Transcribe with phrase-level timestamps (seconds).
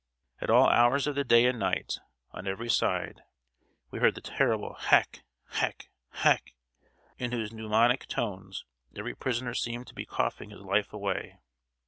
[0.39, 1.99] At all hours of the day and night,
[2.31, 3.21] on every side,
[3.91, 5.21] we heard the terrible hack!
[5.49, 5.91] hack!
[6.09, 6.55] hack!
[7.19, 8.65] in whose pneumonic tones
[8.97, 11.37] every prisoner seemed to be coughing his life away.